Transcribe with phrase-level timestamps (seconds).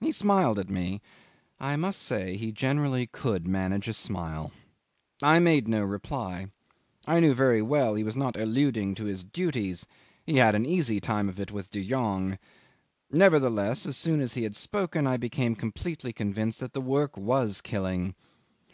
[0.00, 1.02] 'He smiled at me;
[1.60, 4.52] I must say he generally could manage a smile.
[5.22, 6.46] I made no reply.
[7.06, 9.86] I knew very well he was not alluding to his duties;
[10.24, 12.38] he had an easy time of it with De Jongh.
[13.10, 17.60] Nevertheless, as soon as he had spoken I became completely convinced that the work was
[17.60, 18.14] killing.